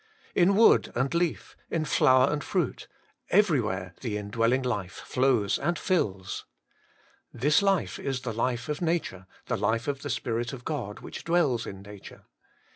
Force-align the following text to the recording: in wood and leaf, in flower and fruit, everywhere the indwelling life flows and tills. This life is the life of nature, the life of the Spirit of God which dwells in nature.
in 0.33 0.55
wood 0.55 0.91
and 0.95 1.13
leaf, 1.13 1.55
in 1.69 1.85
flower 1.85 2.33
and 2.33 2.43
fruit, 2.43 2.87
everywhere 3.29 3.93
the 4.01 4.17
indwelling 4.17 4.63
life 4.63 4.95
flows 5.05 5.59
and 5.59 5.77
tills. 5.77 6.43
This 7.31 7.61
life 7.61 7.99
is 7.99 8.21
the 8.21 8.33
life 8.33 8.67
of 8.67 8.81
nature, 8.81 9.27
the 9.45 9.57
life 9.57 9.87
of 9.87 10.01
the 10.01 10.09
Spirit 10.09 10.53
of 10.53 10.65
God 10.65 11.01
which 11.01 11.23
dwells 11.23 11.67
in 11.67 11.83
nature. 11.83 12.23